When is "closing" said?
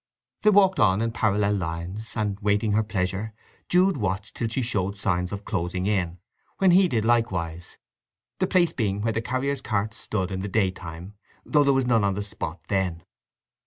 5.45-5.85